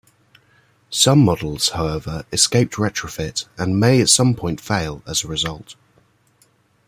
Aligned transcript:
Some 0.89 1.19
models, 1.23 1.69
however, 1.69 2.25
escaped 2.33 2.73
retrofit 2.73 3.45
and 3.55 3.79
may 3.79 4.01
at 4.01 4.09
some 4.09 4.33
point 4.33 4.59
fail 4.59 5.03
as 5.05 5.23
a 5.23 5.27
result. 5.27 5.75